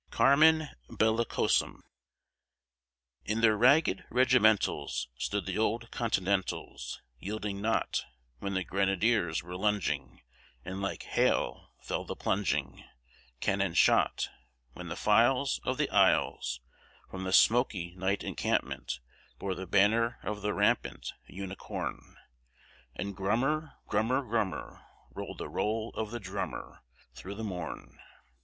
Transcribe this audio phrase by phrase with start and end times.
[0.09, 1.83] CARMEN BELLICOSUM
[3.23, 8.03] In their ragged regimentals Stood the old Continentals, Yielding not,
[8.39, 10.21] When the grenadiers were lunging,
[10.65, 12.83] And like hail fell the plunging
[13.41, 14.29] Cannon shot;
[14.73, 16.61] When the files Of the isles,
[17.11, 18.99] From the smoky night encampment,
[19.37, 22.15] bore the banner of the rampant Unicorn,
[22.95, 24.81] And grummer, grummer, grummer,
[25.11, 26.79] rolled the roll of the drummer,
[27.13, 27.99] Through the morn!